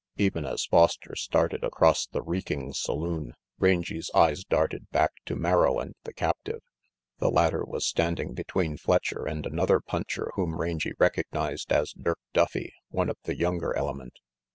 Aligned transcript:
Even 0.17 0.47
as 0.47 0.65
Foster 0.65 1.15
started 1.15 1.63
across 1.63 2.07
the 2.07 2.23
reeking 2.23 2.73
saloon, 2.73 3.35
Rangy 3.59 4.01
's 4.01 4.09
eyes 4.15 4.43
darted 4.43 4.89
back 4.89 5.11
to 5.27 5.35
Merrill 5.35 5.79
and 5.79 5.93
the 6.05 6.11
captive. 6.11 6.61
The 7.19 7.29
latter 7.29 7.63
was 7.63 7.85
standing 7.85 8.33
between 8.33 8.77
Fletcher 8.77 9.27
and 9.27 9.45
another 9.45 9.79
puncher 9.79 10.31
whom 10.33 10.59
Rangy 10.59 10.93
recognized 10.97 11.71
as 11.71 11.93
Dirk 11.93 12.17
Duffy, 12.33 12.73
one 12.89 13.11
of 13.11 13.17
the 13.25 13.37
younger 13.37 13.77
element. 13.77 14.17